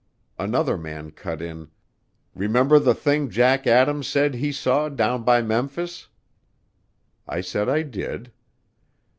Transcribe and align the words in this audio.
Another 0.39 0.79
man 0.79 1.11
cut 1.11 1.43
in, 1.43 1.69
"Remember 2.33 2.79
the 2.79 2.95
thing 2.95 3.29
Jack 3.29 3.67
Adams 3.67 4.07
said 4.07 4.33
he 4.33 4.51
saw 4.51 4.89
down 4.89 5.21
by 5.21 5.43
Memphis?" 5.43 6.07
I 7.27 7.41
said 7.41 7.69
I 7.69 7.83
did. 7.83 8.31